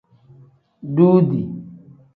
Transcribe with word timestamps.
Duudi. 0.95 1.41